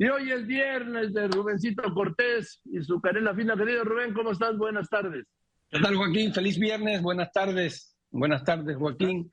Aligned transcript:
Y 0.00 0.06
hoy 0.06 0.30
es 0.30 0.46
viernes 0.46 1.12
de 1.12 1.26
Rubencito 1.26 1.82
Cortés 1.92 2.60
y 2.66 2.80
su 2.84 3.00
canela 3.00 3.34
fina. 3.34 3.56
Querido 3.56 3.82
Rubén, 3.82 4.14
¿cómo 4.14 4.30
estás? 4.30 4.56
Buenas 4.56 4.88
tardes. 4.88 5.26
¿Qué 5.70 5.80
tal, 5.80 5.96
Joaquín? 5.96 6.32
Feliz 6.32 6.56
viernes. 6.56 7.02
Buenas 7.02 7.32
tardes. 7.32 7.96
Buenas 8.10 8.44
tardes, 8.44 8.76
Joaquín. 8.76 9.28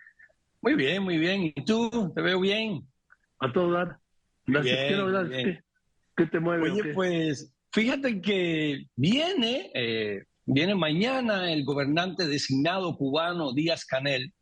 Muy 0.62 0.74
bien, 0.74 1.04
muy 1.04 1.20
bien. 1.20 1.44
¿Y 1.44 1.66
tú? 1.66 2.12
¿Te 2.16 2.22
veo 2.24 2.40
bien? 2.40 2.82
A 3.40 3.54
todo 3.54 3.74
dar. 3.74 4.00
Gracias. 4.48 5.30
Bien, 5.30 5.64
¿Qué, 6.18 6.26
te 6.26 6.40
mueve? 6.40 6.72
Oye, 6.72 6.94
pues 6.96 7.54
fíjate 7.72 8.20
que 8.20 8.88
viene, 8.96 9.70
eh, 9.76 10.24
viene 10.48 10.74
mañana 10.74 11.52
el 11.52 11.64
gobernante 11.64 12.26
designado 12.26 12.98
cubano 12.98 13.54
Díaz 13.54 13.86
Canel 13.86 14.34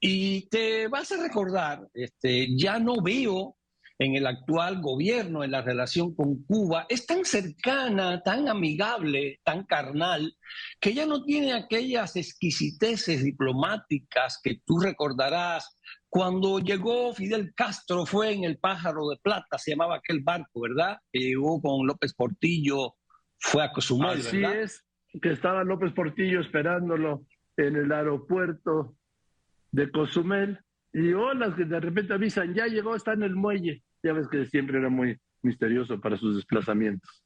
y 0.00 0.50
te 0.50 0.88
vas 0.88 1.12
a 1.12 1.22
recordar, 1.22 1.88
este, 1.94 2.54
ya 2.58 2.78
no 2.78 3.00
veo 3.00 3.56
en 3.98 4.16
el 4.16 4.26
actual 4.26 4.80
gobierno, 4.80 5.44
en 5.44 5.50
la 5.50 5.62
relación 5.62 6.14
con 6.14 6.42
Cuba, 6.44 6.86
es 6.88 7.06
tan 7.06 7.24
cercana, 7.24 8.22
tan 8.22 8.48
amigable, 8.48 9.40
tan 9.44 9.64
carnal, 9.64 10.34
que 10.80 10.94
ya 10.94 11.06
no 11.06 11.22
tiene 11.24 11.52
aquellas 11.52 12.16
exquisiteces 12.16 13.24
diplomáticas 13.24 14.40
que 14.42 14.60
tú 14.64 14.78
recordarás. 14.78 15.76
Cuando 16.08 16.58
llegó 16.58 17.14
Fidel 17.14 17.52
Castro, 17.54 18.06
fue 18.06 18.32
en 18.32 18.44
el 18.44 18.58
Pájaro 18.58 19.08
de 19.08 19.16
Plata, 19.16 19.58
se 19.58 19.72
llamaba 19.72 19.96
aquel 19.96 20.20
barco, 20.20 20.60
¿verdad? 20.60 20.98
Que 21.12 21.20
llegó 21.20 21.60
con 21.60 21.86
López 21.86 22.14
Portillo, 22.14 22.94
fue 23.38 23.64
a 23.64 23.72
Cozumel, 23.72 24.20
Así 24.20 24.42
es, 24.44 24.84
que 25.20 25.32
estaba 25.32 25.64
López 25.64 25.92
Portillo 25.92 26.40
esperándolo 26.40 27.26
en 27.56 27.76
el 27.76 27.92
aeropuerto 27.92 28.94
de 29.72 29.90
Cozumel 29.90 30.60
y 30.92 31.12
olas 31.12 31.54
que 31.54 31.64
de 31.64 31.80
repente 31.80 32.12
avisan, 32.12 32.54
ya 32.54 32.66
llegó, 32.66 32.94
está 32.94 33.12
en 33.12 33.22
el 33.22 33.34
muelle. 33.34 33.82
Ya 34.02 34.12
ves 34.12 34.28
que 34.28 34.46
siempre 34.46 34.78
era 34.78 34.88
muy 34.88 35.18
misterioso 35.42 36.00
para 36.00 36.16
sus 36.16 36.36
desplazamientos. 36.36 37.22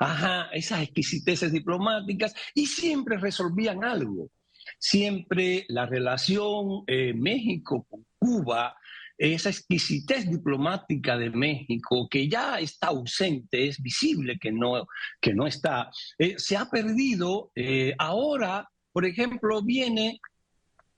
Ajá, 0.00 0.48
esas 0.52 0.82
exquisiteces 0.82 1.52
diplomáticas 1.52 2.34
y 2.54 2.66
siempre 2.66 3.16
resolvían 3.16 3.84
algo. 3.84 4.30
Siempre 4.78 5.64
la 5.68 5.86
relación 5.86 6.84
eh, 6.86 7.14
México 7.14 7.86
con 7.88 8.04
Cuba, 8.18 8.76
esa 9.16 9.50
exquisitez 9.50 10.30
diplomática 10.30 11.16
de 11.18 11.30
México, 11.30 12.08
que 12.08 12.28
ya 12.28 12.60
está 12.60 12.88
ausente, 12.88 13.66
es 13.66 13.82
visible 13.82 14.38
que 14.38 14.52
no, 14.52 14.86
que 15.20 15.34
no 15.34 15.46
está, 15.46 15.90
eh, 16.18 16.34
se 16.38 16.56
ha 16.56 16.70
perdido. 16.70 17.50
Eh, 17.56 17.94
ahora, 17.98 18.68
por 18.92 19.04
ejemplo, 19.04 19.62
viene 19.62 20.20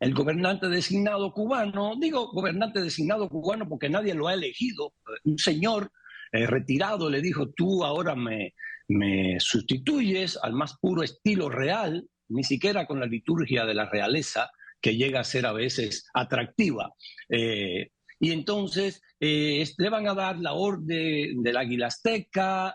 el 0.01 0.15
gobernante 0.15 0.69
designado 0.69 1.33
cubano, 1.33 1.95
digo 2.01 2.33
gobernante 2.33 2.81
designado 2.81 3.29
cubano 3.29 3.69
porque 3.69 3.91
nadie 3.91 4.15
lo 4.15 4.29
ha 4.29 4.35
elegido, 4.35 4.95
un 5.25 5.39
señor 5.39 5.93
eh, 6.33 6.47
retirado 6.47 7.11
le 7.11 7.21
dijo, 7.21 7.51
tú 7.51 7.85
ahora 7.85 8.15
me, 8.15 8.55
me 8.89 9.39
sustituyes 9.41 10.39
al 10.43 10.55
más 10.55 10.79
puro 10.81 11.03
estilo 11.03 11.51
real, 11.51 12.09
ni 12.29 12.45
siquiera 12.45 12.87
con 12.87 13.01
la 13.01 13.07
liturgia 13.07 13.67
de 13.67 13.75
la 13.75 13.91
realeza, 13.91 14.51
que 14.81 14.97
llega 14.97 15.21
a 15.21 15.25
ser 15.25 15.45
a 15.45 15.53
veces 15.53 16.09
atractiva. 16.15 16.95
Eh, 17.29 17.91
y 18.19 18.33
entonces 18.33 19.03
eh, 19.19 19.67
le 19.77 19.91
van 19.91 20.09
a 20.09 20.15
dar 20.15 20.39
la 20.39 20.55
orden 20.55 21.43
del 21.43 21.57
águila 21.57 21.89
azteca, 21.89 22.75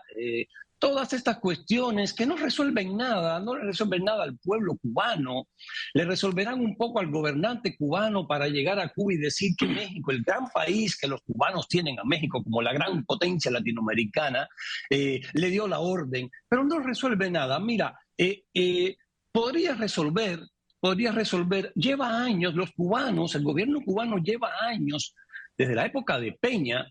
todas 0.86 1.12
estas 1.14 1.40
cuestiones 1.40 2.14
que 2.14 2.26
no 2.26 2.36
resuelven 2.36 2.96
nada, 2.96 3.40
no 3.40 3.56
le 3.56 3.64
resuelven 3.64 4.04
nada 4.04 4.22
al 4.22 4.38
pueblo 4.38 4.76
cubano, 4.76 5.48
le 5.94 6.04
resolverán 6.04 6.60
un 6.60 6.76
poco 6.76 7.00
al 7.00 7.10
gobernante 7.10 7.76
cubano 7.76 8.28
para 8.28 8.46
llegar 8.46 8.78
a 8.78 8.90
Cuba 8.90 9.14
y 9.14 9.16
decir 9.16 9.56
que 9.58 9.66
México, 9.66 10.12
el 10.12 10.22
gran 10.22 10.46
país 10.46 10.96
que 10.96 11.08
los 11.08 11.22
cubanos 11.22 11.66
tienen 11.66 11.98
a 11.98 12.04
México 12.04 12.40
como 12.40 12.62
la 12.62 12.72
gran 12.72 13.04
potencia 13.04 13.50
latinoamericana, 13.50 14.46
eh, 14.88 15.22
le 15.32 15.50
dio 15.50 15.66
la 15.66 15.80
orden, 15.80 16.30
pero 16.48 16.62
no 16.62 16.78
resuelve 16.78 17.32
nada. 17.32 17.58
Mira, 17.58 17.98
eh, 18.16 18.44
eh, 18.54 18.96
podría 19.32 19.74
resolver, 19.74 20.38
podría 20.78 21.10
resolver, 21.10 21.72
lleva 21.74 22.22
años, 22.22 22.54
los 22.54 22.70
cubanos, 22.70 23.34
el 23.34 23.42
gobierno 23.42 23.80
cubano 23.84 24.18
lleva 24.18 24.52
años, 24.60 25.16
desde 25.58 25.74
la 25.74 25.86
época 25.86 26.20
de 26.20 26.30
Peña, 26.30 26.86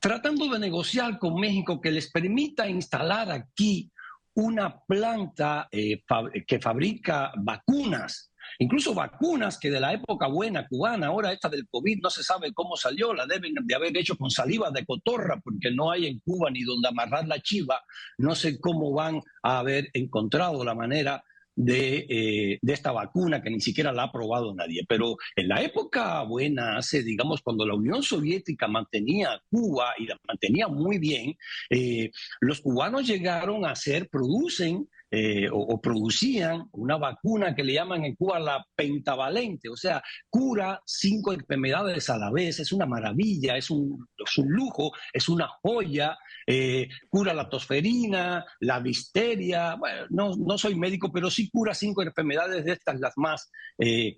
tratando 0.00 0.48
de 0.48 0.58
negociar 0.58 1.18
con 1.18 1.34
México 1.34 1.80
que 1.80 1.90
les 1.90 2.10
permita 2.10 2.68
instalar 2.68 3.30
aquí 3.30 3.90
una 4.34 4.80
planta 4.80 5.68
eh, 5.70 6.02
que 6.46 6.58
fabrica 6.58 7.32
vacunas, 7.36 8.32
incluso 8.58 8.94
vacunas 8.94 9.58
que 9.58 9.70
de 9.70 9.80
la 9.80 9.92
época 9.92 10.26
buena 10.26 10.66
cubana, 10.66 11.08
ahora 11.08 11.32
esta 11.32 11.48
del 11.48 11.68
COVID 11.68 12.00
no 12.02 12.10
se 12.10 12.22
sabe 12.22 12.52
cómo 12.54 12.76
salió, 12.76 13.12
la 13.12 13.26
deben 13.26 13.54
de 13.54 13.74
haber 13.74 13.96
hecho 13.96 14.16
con 14.16 14.30
saliva 14.30 14.70
de 14.70 14.86
cotorra, 14.86 15.38
porque 15.42 15.70
no 15.70 15.90
hay 15.90 16.06
en 16.06 16.20
Cuba 16.20 16.50
ni 16.50 16.62
donde 16.62 16.88
amarrar 16.88 17.26
la 17.28 17.40
chiva, 17.40 17.82
no 18.18 18.34
sé 18.34 18.58
cómo 18.58 18.92
van 18.92 19.20
a 19.42 19.58
haber 19.58 19.90
encontrado 19.92 20.64
la 20.64 20.74
manera 20.74 21.22
eh, 21.56 22.58
de, 22.60 22.72
esta 22.72 22.92
vacuna 22.92 23.42
que 23.42 23.50
ni 23.50 23.60
siquiera 23.60 23.92
la 23.92 24.04
ha 24.04 24.12
probado 24.12 24.54
nadie. 24.54 24.84
Pero 24.88 25.16
en 25.36 25.48
la 25.48 25.62
época 25.62 26.22
buena, 26.22 26.78
hace, 26.78 27.02
digamos, 27.02 27.42
cuando 27.42 27.66
la 27.66 27.74
Unión 27.74 28.02
Soviética 28.02 28.68
mantenía 28.68 29.40
Cuba 29.50 29.94
y 29.98 30.06
la 30.06 30.18
mantenía 30.26 30.68
muy 30.68 30.98
bien, 30.98 31.36
eh, 31.70 32.10
los 32.40 32.60
cubanos 32.60 33.06
llegaron 33.06 33.66
a 33.66 33.74
ser, 33.74 34.08
producen 34.08 34.88
eh, 35.14 35.46
o, 35.52 35.78
producían 35.78 36.70
una 36.72 36.96
vacuna 36.96 37.54
que 37.54 37.62
le 37.62 37.74
llaman 37.74 38.02
en 38.06 38.16
Cuba 38.16 38.40
la 38.40 38.66
pentavalente, 38.74 39.68
o 39.68 39.76
sea, 39.76 40.02
cura 40.30 40.80
cinco 40.86 41.34
enfermedades 41.34 42.08
a 42.08 42.16
la 42.16 42.30
vez, 42.30 42.60
es 42.60 42.72
una 42.72 42.86
maravilla, 42.86 43.58
es 43.58 43.70
un, 43.70 44.08
lujo, 44.46 44.90
es 45.12 45.28
una 45.28 45.48
joya, 45.62 46.16
eh, 46.46 46.88
cura 47.10 47.34
la 47.34 47.50
tosferina, 47.50 48.42
la 48.60 48.80
visteria, 48.80 49.74
bueno, 49.74 50.06
no, 50.08 50.34
no, 50.34 50.56
soy 50.56 50.76
médico, 50.76 51.12
pero 51.12 51.30
sí 51.30 51.50
cura 51.50 51.74
cinco 51.74 52.02
enfermedades 52.02 52.64
de 52.64 52.72
estas, 52.72 52.98
las 52.98 53.12
más... 53.16 53.50
Eh, 53.78 54.16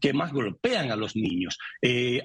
que 0.00 0.12
más 0.12 0.32
golpean 0.32 0.90
a 0.90 0.96
los 0.96 1.16
niños. 1.16 1.58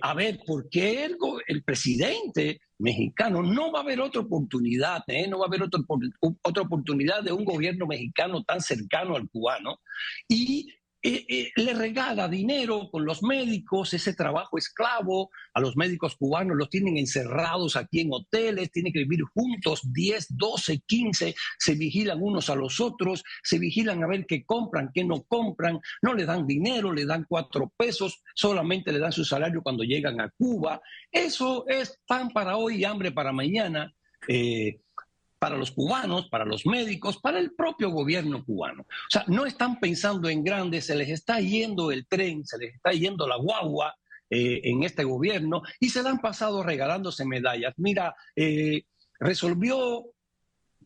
a 0.02 0.14
ver, 0.14 0.40
¿por 0.46 0.70
qué 0.70 1.10
el, 1.48 1.64
presidente 1.64 2.62
mexicano. 2.80 3.44
No 3.44 3.72
va 3.72 3.80
a 3.80 3.84
haber 3.84 4.00
otra 4.02 4.22
oportunidad, 4.22 5.04
¿eh? 5.08 5.28
no 5.28 5.40
va 5.40 5.46
a 5.46 5.48
haber 5.48 5.64
otra 5.64 6.64
oportunidad 6.64 7.24
de 7.24 7.32
un 7.32 7.46
gobierno 7.46 7.86
mexicano 7.86 8.44
tan 8.44 8.62
cercano 8.62 9.16
al 9.16 9.30
cubano. 9.30 9.80
Y 10.28 10.74
eh, 11.02 11.26
eh, 11.30 11.52
le 11.56 11.74
regala 11.74 12.28
dinero 12.28 12.90
con 12.92 13.06
los 13.06 13.24
médicos, 13.24 13.94
ese 13.94 14.14
trabajo 14.14 14.58
esclavo, 14.58 15.30
a 15.54 15.62
los 15.62 15.78
médicos 15.78 16.18
cubanos 16.18 16.58
los 16.58 16.70
tienen 16.70 16.98
encerrados 16.98 17.78
aquí 17.78 18.02
en 18.02 18.10
hoteles, 18.12 18.70
tienen 18.72 18.92
que 18.92 19.00
vivir 19.00 19.24
juntos 19.34 19.82
10, 19.94 20.28
12, 20.38 20.82
15, 20.86 21.36
se 21.58 21.76
vigilan 21.76 22.22
unos 22.22 22.50
a 22.50 22.56
los 22.56 22.82
otros, 22.82 23.24
se 23.44 23.60
vigilan 23.60 24.04
a 24.04 24.08
ver 24.08 24.26
qué 24.26 24.44
compran, 24.44 24.92
qué 24.94 25.06
no 25.06 25.24
compran, 25.24 25.80
no 26.02 26.14
le 26.14 26.26
dan 26.26 26.46
dinero, 26.46 26.92
le 26.92 27.06
dan 27.06 27.26
cuatro 27.30 27.72
pesos, 27.78 28.22
solamente 28.36 28.92
le 28.92 29.00
dan 29.00 29.14
su 29.14 29.24
salario 29.24 29.62
cuando 29.62 29.84
llegan 29.84 30.20
a 30.20 30.30
Cuba. 30.30 30.82
Eso 31.10 31.66
es 31.68 31.98
pan 32.06 32.30
para 32.32 32.58
hoy 32.58 32.76
y 32.76 32.84
hambre 32.84 33.12
para 33.12 33.32
mañana. 33.32 33.94
Eh, 34.28 34.82
para 35.40 35.58
los 35.58 35.72
cubanos, 35.72 36.28
para 36.30 36.46
los 36.46 36.66
médicos, 36.66 37.18
para 37.18 37.40
el 37.40 37.54
propio 37.54 37.90
gobierno 37.90 38.44
cubano. 38.44 38.84
O 38.84 39.10
sea, 39.10 39.24
no 39.28 39.46
están 39.46 39.80
pensando 39.80 40.30
en 40.30 40.44
grandes, 40.44 40.86
se 40.86 40.96
les 40.96 41.10
está 41.10 41.40
yendo 41.40 41.92
el 41.92 42.06
tren, 42.06 42.46
se 42.46 42.58
les 42.58 42.76
está 42.76 42.92
yendo 42.92 43.26
la 43.28 43.38
guagua 43.38 43.96
eh, 44.30 44.62
en 44.66 44.84
este 44.84 45.06
gobierno 45.06 45.64
y 45.80 45.90
se 45.90 46.04
le 46.04 46.10
han 46.10 46.20
pasado 46.20 46.62
regalándose 46.62 47.26
medallas. 47.26 47.74
Mira, 47.78 48.16
eh, 48.36 48.84
resolvió 49.20 50.06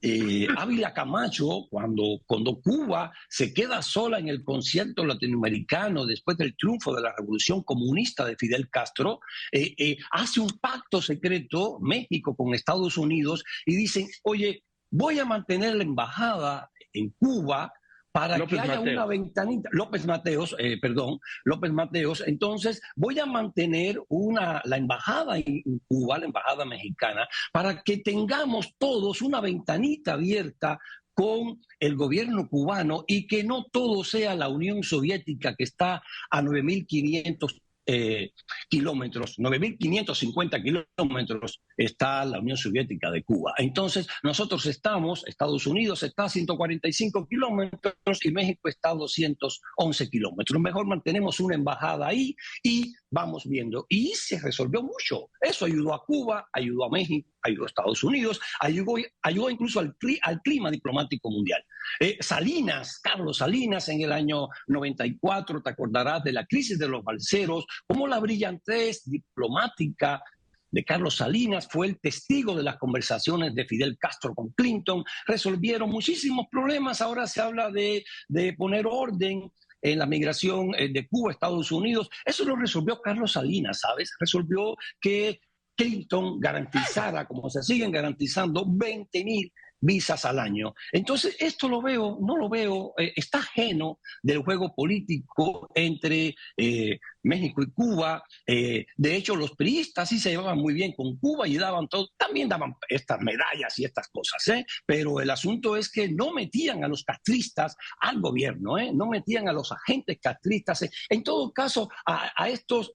eh, 0.05 0.47
Ávila 0.57 0.93
Camacho, 0.93 1.67
cuando, 1.69 2.19
cuando 2.25 2.59
Cuba 2.59 3.13
se 3.29 3.53
queda 3.53 3.81
sola 3.81 4.19
en 4.19 4.27
el 4.27 4.43
concierto 4.43 5.05
latinoamericano 5.05 6.05
después 6.05 6.37
del 6.37 6.57
triunfo 6.57 6.93
de 6.93 7.01
la 7.01 7.15
revolución 7.15 7.63
comunista 7.63 8.25
de 8.25 8.35
Fidel 8.35 8.69
Castro, 8.69 9.21
eh, 9.53 9.73
eh, 9.77 9.97
hace 10.11 10.41
un 10.41 10.49
pacto 10.59 11.01
secreto 11.01 11.79
México 11.79 12.35
con 12.35 12.53
Estados 12.53 12.97
Unidos 12.97 13.45
y 13.65 13.77
dicen, 13.77 14.09
oye, 14.23 14.65
voy 14.91 15.19
a 15.19 15.25
mantener 15.25 15.75
la 15.75 15.83
embajada 15.83 16.69
en 16.91 17.09
Cuba 17.11 17.71
para 18.13 18.45
que 18.45 18.59
haya 18.59 18.79
una 18.79 19.07
ventanita, 19.07 19.69
López 19.71 20.05
Mateos, 20.05 20.55
eh, 20.59 20.77
perdón, 20.79 21.19
López 21.45 21.73
Mateos, 21.73 22.23
entonces 22.27 22.79
voy 22.95 23.17
a 23.19 23.25
mantener 23.25 23.99
una, 24.07 24.61
la 24.65 24.77
embajada 24.77 25.39
en 25.39 25.81
Cuba, 25.87 26.19
la 26.19 26.27
embajada 26.27 26.63
mexicana, 26.63 27.27
para 27.51 27.81
que 27.81 27.97
tengamos 27.97 28.75
todos 28.77 29.23
una 29.23 29.41
ventanita 29.41 30.13
abierta 30.13 30.79
con 31.15 31.59
el 31.79 31.95
gobierno 31.95 32.47
cubano 32.47 33.03
y 33.07 33.25
que 33.25 33.43
no 33.43 33.65
todo 33.71 34.03
sea 34.03 34.35
la 34.35 34.47
Unión 34.47 34.83
Soviética 34.83 35.55
que 35.55 35.63
está 35.63 36.03
a 36.29 36.41
9.500 36.41 37.61
eh, 37.85 38.31
kilómetros, 38.69 39.37
9.550 39.37 40.63
kilómetros 40.63 41.61
está 41.75 42.23
la 42.25 42.39
Unión 42.39 42.57
Soviética 42.57 43.11
de 43.11 43.23
Cuba. 43.23 43.53
Entonces, 43.57 44.07
nosotros 44.23 44.65
estamos, 44.65 45.25
Estados 45.27 45.67
Unidos 45.67 46.03
está 46.03 46.25
a 46.25 46.29
145 46.29 47.27
kilómetros 47.27 48.25
y 48.25 48.31
México 48.31 48.69
está 48.69 48.91
a 48.91 48.95
211 48.95 50.09
kilómetros. 50.09 50.61
Mejor 50.61 50.87
mantenemos 50.87 51.39
una 51.39 51.55
embajada 51.55 52.07
ahí 52.07 52.35
y 52.63 52.93
vamos 53.13 53.47
viendo. 53.47 53.85
Y 53.87 54.13
se 54.15 54.39
resolvió 54.39 54.81
mucho. 54.81 55.29
Eso 55.39 55.65
ayudó 55.65 55.93
a 55.93 56.03
Cuba, 56.03 56.49
ayudó 56.51 56.85
a 56.85 56.89
México, 56.89 57.29
ayudó 57.43 57.63
a 57.63 57.67
Estados 57.67 58.03
Unidos, 58.03 58.41
ayudó, 58.59 58.95
ayudó 59.21 59.49
incluso 59.49 59.79
al, 59.79 59.95
al 60.23 60.41
clima 60.41 60.71
diplomático 60.71 61.29
mundial. 61.29 61.63
Eh, 61.99 62.17
Salinas, 62.19 62.99
Carlos 62.99 63.37
Salinas, 63.37 63.87
en 63.89 64.01
el 64.01 64.11
año 64.11 64.47
94, 64.67 65.61
te 65.61 65.69
acordarás 65.69 66.23
de 66.23 66.33
la 66.33 66.45
crisis 66.45 66.79
de 66.79 66.87
los 66.87 67.03
balseros, 67.03 67.65
como 67.87 68.07
la 68.07 68.19
brillantez 68.19 69.03
diplomática 69.05 70.23
de 70.71 70.83
Carlos 70.83 71.17
Salinas, 71.17 71.67
fue 71.69 71.85
el 71.85 71.99
testigo 71.99 72.55
de 72.55 72.63
las 72.63 72.77
conversaciones 72.77 73.53
de 73.53 73.65
Fidel 73.65 73.95
Castro 73.99 74.33
con 74.33 74.49
Clinton, 74.53 75.03
resolvieron 75.27 75.91
muchísimos 75.91 76.47
problemas, 76.49 76.99
ahora 76.99 77.27
se 77.27 77.41
habla 77.41 77.69
de, 77.69 78.03
de 78.27 78.53
poner 78.53 78.87
orden 78.87 79.51
en 79.83 79.99
la 79.99 80.05
migración 80.05 80.73
eh, 80.75 80.89
de 80.91 81.07
Cuba 81.07 81.29
a 81.29 81.33
Estados 81.33 81.71
Unidos. 81.71 82.09
Eso 82.25 82.45
lo 82.45 82.55
resolvió 82.55 82.99
Carlos 83.01 83.33
Salinas, 83.33 83.81
¿sabes? 83.81 84.11
Resolvió 84.19 84.75
que 84.99 85.39
Clinton 85.75 86.39
garantizara, 86.39 87.27
como 87.27 87.49
se 87.49 87.61
siguen 87.61 87.91
garantizando, 87.91 88.65
20 88.67 89.23
mil 89.25 89.51
visas 89.81 90.23
al 90.23 90.39
año. 90.39 90.73
Entonces, 90.91 91.35
esto 91.39 91.67
lo 91.67 91.81
veo, 91.81 92.17
no 92.21 92.37
lo 92.37 92.47
veo, 92.47 92.93
eh, 92.97 93.11
está 93.15 93.39
ajeno 93.39 93.99
del 94.21 94.39
juego 94.39 94.73
político 94.73 95.69
entre 95.75 96.35
eh, 96.55 96.99
México 97.23 97.63
y 97.63 97.71
Cuba. 97.71 98.23
Eh, 98.45 98.85
de 98.95 99.15
hecho, 99.15 99.35
los 99.35 99.51
priistas 99.55 100.09
sí 100.09 100.19
se 100.19 100.31
llevaban 100.31 100.57
muy 100.57 100.73
bien 100.73 100.93
con 100.93 101.17
Cuba 101.17 101.47
y 101.47 101.57
daban 101.57 101.87
todo, 101.87 102.09
también 102.17 102.49
daban 102.49 102.75
estas 102.87 103.19
medallas 103.21 103.77
y 103.79 103.85
estas 103.85 104.07
cosas, 104.09 104.47
¿eh? 104.49 104.65
pero 104.85 105.19
el 105.21 105.29
asunto 105.29 105.75
es 105.75 105.89
que 105.89 106.09
no 106.09 106.33
metían 106.33 106.83
a 106.83 106.87
los 106.87 107.03
castristas 107.03 107.75
al 108.01 108.19
gobierno, 108.19 108.77
¿eh? 108.77 108.91
no 108.93 109.07
metían 109.07 109.47
a 109.47 109.53
los 109.53 109.71
agentes 109.71 110.19
castristas, 110.21 110.87
en 111.09 111.23
todo 111.23 111.51
caso, 111.51 111.89
a, 112.05 112.31
estos 112.49 112.93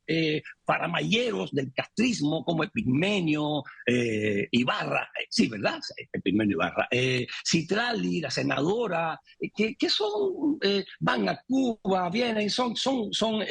paramayeros 0.65 1.51
del 1.53 1.73
castrismo 1.73 2.45
como 2.45 2.63
Epigmenio, 2.63 3.63
Ibarra, 3.87 5.09
sí, 5.31 5.49
¿verdad? 5.49 5.81
Epigmenio 6.13 6.57
Ibarra, 6.57 6.87
Citrali, 7.45 8.21
la 8.21 8.31
senadora, 8.31 9.19
que, 9.57 9.75
que 9.75 9.89
son, 9.89 10.59
van 11.01 11.29
a 11.31 11.43
Cuba, 11.47 12.11
vienen, 12.11 12.51
son, 12.51 12.77
son, 12.77 13.13
son 13.13 13.43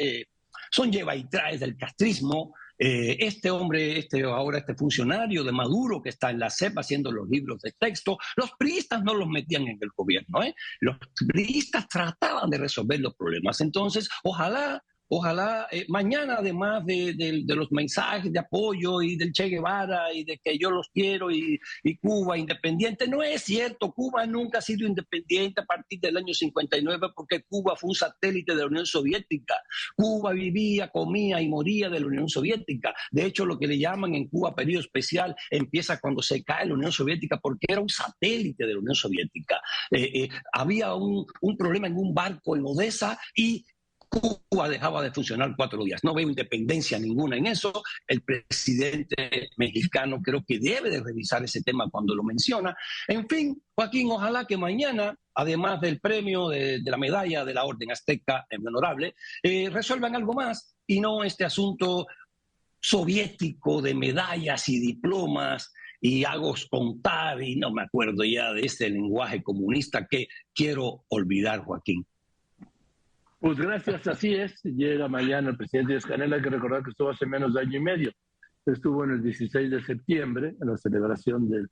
son 0.70 0.92
lleva 0.92 1.16
y 1.16 1.28
traes 1.28 1.60
del 1.60 1.76
castrismo. 1.76 2.54
Eh, 2.80 3.16
este 3.18 3.50
hombre, 3.50 3.98
este 3.98 4.22
ahora 4.22 4.58
este 4.58 4.74
funcionario 4.74 5.42
de 5.42 5.50
Maduro 5.50 6.00
que 6.00 6.10
está 6.10 6.30
en 6.30 6.38
la 6.38 6.48
CEP 6.48 6.78
haciendo 6.78 7.10
los 7.10 7.28
libros 7.28 7.60
de 7.60 7.72
texto, 7.72 8.18
los 8.36 8.52
priistas 8.56 9.02
no 9.02 9.14
los 9.14 9.28
metían 9.28 9.62
en 9.62 9.78
el 9.80 9.90
gobierno, 9.96 10.44
¿eh? 10.44 10.54
los 10.80 10.96
priistas 11.26 11.88
trataban 11.88 12.50
de 12.50 12.58
resolver 12.58 13.00
los 13.00 13.16
problemas. 13.16 13.60
Entonces, 13.60 14.08
ojalá 14.22 14.80
Ojalá 15.10 15.66
eh, 15.70 15.86
mañana, 15.88 16.36
además 16.38 16.84
de, 16.84 17.42
los 17.46 17.72
mensajes 17.72 18.30
de 18.30 18.38
apoyo 18.38 19.00
y 19.00 19.16
del 19.16 19.32
Che 19.32 19.48
Guevara 19.48 20.12
y 20.12 20.24
de 20.24 20.38
que 20.38 20.58
yo 20.58 20.70
los 20.70 20.88
quiero 20.92 21.30
y, 21.30 21.58
Cuba 22.00 22.36
independiente, 22.36 23.08
no 23.08 23.22
es 23.22 23.42
cierto, 23.42 23.92
Cuba 23.92 24.26
nunca 24.26 24.58
ha 24.58 24.62
sido 24.62 24.86
independiente 24.86 25.62
a 25.62 25.64
partir 25.64 25.98
del 26.00 26.16
año 26.16 26.34
59 26.34 27.08
porque 27.14 27.42
Cuba 27.48 27.74
fue 27.76 27.88
un 27.88 27.94
satélite 27.94 28.54
de 28.54 28.60
la 28.60 28.66
Unión 28.66 28.86
Soviética. 28.86 29.54
Cuba 29.96 30.32
vivía, 30.32 30.88
comía 30.88 31.40
y 31.40 31.48
moría 31.48 31.88
de 31.88 32.00
la 32.00 32.06
Unión 32.06 32.28
Soviética. 32.28 32.94
De 33.10 33.24
hecho, 33.24 33.46
lo 33.46 33.58
que 33.58 33.66
le 33.66 33.78
llaman 33.78 34.14
en 34.14 34.28
Cuba 34.28 34.54
periodo 34.54 34.80
especial 34.80 35.34
empieza 35.50 35.98
cuando 36.00 36.22
se 36.22 36.44
cae 36.44 36.66
la 36.66 36.74
Unión 36.74 36.92
Soviética 36.92 37.38
porque 37.38 37.66
era 37.68 37.80
un 37.80 37.88
satélite 37.88 38.66
de 38.66 38.74
la 38.74 38.80
Unión 38.80 38.94
Soviética. 38.94 39.60
Eh, 39.90 40.10
eh, 40.14 40.28
había 40.52 40.94
un, 40.94 41.26
un 41.40 41.56
problema 41.56 41.86
en 41.86 41.96
un 41.96 42.14
barco 42.14 42.54
en 42.54 42.64
Odessa 42.64 43.18
y 43.34 43.64
Cuba 44.08 44.68
dejaba 44.68 45.02
de 45.02 45.12
funcionar 45.12 45.54
cuatro 45.56 45.84
días. 45.84 46.02
No 46.02 46.14
veo 46.14 46.28
independencia 46.28 46.98
ninguna 46.98 47.36
en 47.36 47.46
eso. 47.46 47.72
El 48.06 48.22
presidente 48.22 49.50
mexicano 49.56 50.20
creo 50.22 50.44
que 50.46 50.58
debe 50.58 50.90
de 50.90 51.02
revisar 51.02 51.44
ese 51.44 51.62
tema 51.62 51.88
cuando 51.90 52.14
lo 52.14 52.22
menciona. 52.22 52.76
En 53.06 53.28
fin, 53.28 53.62
Joaquín, 53.74 54.10
ojalá 54.10 54.46
que 54.46 54.56
mañana, 54.56 55.14
además 55.34 55.80
del 55.80 56.00
premio 56.00 56.48
de, 56.48 56.80
la 56.84 56.96
medalla 56.96 57.44
de 57.44 57.54
la 57.54 57.64
Orden 57.64 57.90
Azteca 57.90 58.46
honorable, 58.66 59.14
eh, 59.42 59.68
resuelvan 59.70 60.16
algo 60.16 60.32
más 60.32 60.74
y 60.86 61.00
no 61.00 61.22
este 61.22 61.44
asunto 61.44 62.06
soviético 62.80 63.82
de 63.82 63.94
medallas 63.94 64.68
y 64.68 64.78
diplomas 64.78 65.72
y 66.00 66.24
hago 66.24 66.54
contar 66.70 67.42
y 67.42 67.56
no 67.56 67.72
me 67.72 67.82
acuerdo 67.82 68.24
ya 68.24 68.52
de 68.52 68.62
este 68.62 68.88
lenguaje 68.88 69.42
comunista 69.42 70.06
que 70.06 70.28
quiero 70.54 71.04
olvidar, 71.08 71.64
Joaquín. 71.64 72.06
Pues 73.40 73.56
gracias, 73.56 74.06
así 74.08 74.34
es. 74.34 74.60
Llega 74.64 75.06
mañana 75.08 75.50
el 75.50 75.56
presidente 75.56 75.92
Díaz 75.92 76.04
Canel, 76.04 76.32
hay 76.32 76.42
que 76.42 76.50
recordar 76.50 76.82
que 76.82 76.90
estuvo 76.90 77.10
hace 77.10 77.24
menos 77.24 77.54
de 77.54 77.60
año 77.60 77.78
y 77.78 77.82
medio. 77.82 78.12
Estuvo 78.66 79.04
en 79.04 79.12
el 79.12 79.22
16 79.22 79.70
de 79.70 79.82
septiembre, 79.82 80.54
en 80.60 80.68
la 80.68 80.76
celebración 80.76 81.48
del, 81.48 81.68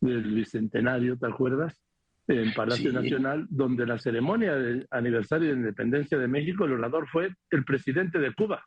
Bicentenario, 0.00 1.18
¿te 1.18 1.26
acuerdas? 1.26 1.78
En 2.26 2.54
Palacio 2.54 2.90
Nacional, 2.90 3.46
donde 3.50 3.84
la 3.84 3.98
ceremonia 3.98 4.54
de 4.54 4.86
aniversario 4.90 5.48
de 5.48 5.56
independencia 5.56 6.16
de 6.16 6.28
México, 6.28 6.64
el 6.64 6.72
orador 6.72 7.06
fue 7.08 7.28
el 7.50 7.64
presidente 7.64 8.18
de 8.18 8.32
Cuba. 8.32 8.64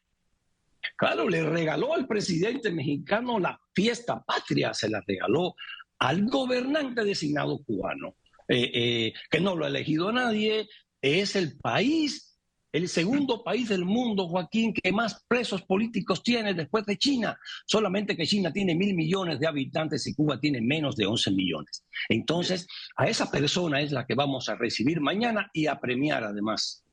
Claro, 0.97 1.27
le 1.27 1.49
regaló 1.49 1.95
al 1.95 2.05
presidente 2.05 2.71
mexicano 2.71 3.39
la 3.39 3.59
fiesta 3.73 4.21
patria, 4.21 4.73
se 4.73 4.89
la 4.89 5.01
regaló 5.07 5.55
al 5.99 6.25
gobernante 6.25 7.03
designado 7.03 7.63
cubano, 7.63 8.15
eh, 8.47 8.69
eh, 8.73 9.13
que 9.31 9.39
no 9.39 9.55
lo 9.55 9.65
ha 9.65 9.69
elegido 9.69 10.11
nadie, 10.11 10.67
es 11.01 11.35
el 11.35 11.57
país 11.57 12.32
el 12.73 12.89
segundo 12.89 13.43
país 13.43 13.69
del 13.69 13.85
mundo, 13.85 14.27
Joaquín, 14.27 14.73
que 14.73 14.91
más 14.91 15.23
presos 15.27 15.61
políticos 15.61 16.23
tiene 16.23 16.55
después 16.55 16.85
de 16.87 16.97
China. 16.97 17.37
Solamente 17.67 18.17
que 18.17 18.25
China 18.25 18.51
tiene 18.51 18.73
mil 18.73 18.95
millones 18.95 19.39
de 19.39 19.45
habitantes 19.45 20.07
y 20.07 20.15
Cuba 20.15 20.39
tiene 20.39 20.59
menos 20.59 20.95
de 20.95 21.05
11 21.05 21.31
millones. 21.31 21.85
Entonces, 22.09 22.67
a 22.97 23.05
esa 23.05 23.29
persona 23.29 23.79
es 23.79 23.91
la 23.91 24.07
que 24.07 24.15
vamos 24.15 24.49
a 24.49 24.55
recibir 24.55 25.01
mañana 25.01 25.51
y 25.53 25.67
a 25.67 25.79
premiar 25.79 26.23
además. 26.23 26.83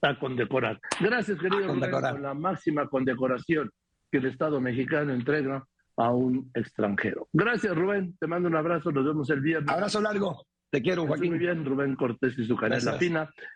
A 0.00 0.16
condecorar. 0.16 0.80
Gracias, 1.00 1.38
querido. 1.38 1.74
por 1.74 2.20
la 2.20 2.34
máxima 2.34 2.88
condecoración 2.88 3.70
que 4.10 4.18
el 4.18 4.26
Estado 4.26 4.60
mexicano 4.60 5.12
entrega 5.12 5.66
a 5.96 6.12
un 6.12 6.50
extranjero. 6.54 7.28
Gracias, 7.32 7.74
Rubén. 7.74 8.16
Te 8.20 8.28
mando 8.28 8.48
un 8.48 8.54
abrazo. 8.54 8.92
Nos 8.92 9.04
vemos 9.04 9.28
el 9.30 9.40
viernes. 9.40 9.70
Abrazo 9.70 10.00
largo. 10.00 10.46
Te 10.70 10.82
quiero, 10.82 11.06
Joaquín. 11.06 11.30
Muy 11.30 11.38
bien, 11.38 11.64
Rubén 11.64 11.96
Cortés 11.96 12.38
y 12.38 12.44
su 12.44 12.56
canela 12.56 12.94
fina. 12.94 13.30